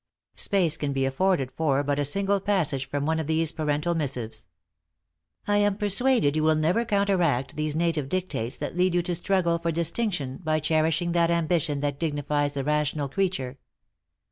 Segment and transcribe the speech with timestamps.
[0.37, 4.47] Space can be afforded for but a single passage from one of these parental missives:
[5.47, 9.59] "I am persuaded you will never counteract those native dictates that lead you to struggle
[9.59, 13.59] for distinction by cherishing that ambition that dignifies the rational creature.